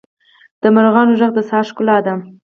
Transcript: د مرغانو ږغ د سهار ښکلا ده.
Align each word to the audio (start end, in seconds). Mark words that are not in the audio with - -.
د 0.61 0.63
مرغانو 0.75 1.17
ږغ 1.19 1.31
د 1.35 1.39
سهار 1.47 1.65
ښکلا 1.69 1.97
ده. 2.05 2.13